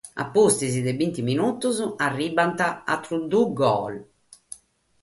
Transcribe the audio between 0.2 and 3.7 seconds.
A pustis de binti minutos arribant àteros duos